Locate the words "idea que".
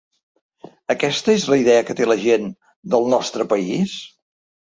1.65-1.95